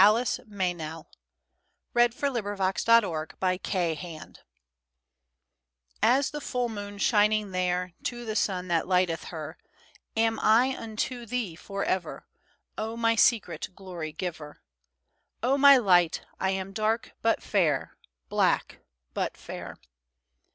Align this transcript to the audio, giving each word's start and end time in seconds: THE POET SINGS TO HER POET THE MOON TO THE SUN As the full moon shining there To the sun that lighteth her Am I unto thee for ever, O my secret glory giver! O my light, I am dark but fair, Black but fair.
THE 0.01 0.07
POET 0.07 0.27
SINGS 0.27 0.37
TO 0.37 0.43
HER 1.93 2.09
POET 2.09 2.19
THE 2.19 3.01
MOON 3.03 3.29
TO 3.29 3.35
THE 3.39 3.97
SUN 3.97 4.35
As 6.01 6.31
the 6.31 6.41
full 6.41 6.69
moon 6.69 6.97
shining 6.97 7.51
there 7.51 7.93
To 8.05 8.25
the 8.25 8.35
sun 8.35 8.67
that 8.69 8.87
lighteth 8.87 9.25
her 9.25 9.59
Am 10.17 10.39
I 10.39 10.75
unto 10.75 11.27
thee 11.27 11.55
for 11.55 11.83
ever, 11.85 12.25
O 12.79 12.97
my 12.97 13.15
secret 13.15 13.69
glory 13.75 14.11
giver! 14.11 14.63
O 15.43 15.55
my 15.55 15.77
light, 15.77 16.21
I 16.39 16.49
am 16.49 16.73
dark 16.73 17.11
but 17.21 17.43
fair, 17.43 17.95
Black 18.27 18.79
but 19.13 19.37
fair. 19.37 19.77